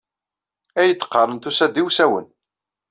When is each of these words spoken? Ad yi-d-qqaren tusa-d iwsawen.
Ad 0.79 0.85
yi-d-qqaren 0.87 1.37
tusa-d 1.39 1.75
iwsawen. 1.81 2.27